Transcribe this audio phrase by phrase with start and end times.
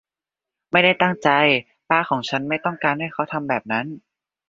[0.71, 1.29] ไม่ได้ตั้งใจ
[1.89, 3.85] ป้าของฉันไม่ต้องการให้เขาทำแบบนั้น